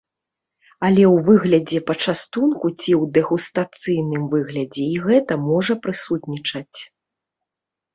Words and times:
Але 0.87 1.03
ў 1.15 1.27
выглядзе 1.27 1.79
пачастунку 1.91 2.65
ці 2.81 2.91
ў 3.01 3.13
дэгустацыйным 3.19 4.27
выглядзе 4.35 4.91
і 4.95 5.01
гэта 5.09 5.43
можа 5.53 5.73
прысутнічаць. 5.89 6.79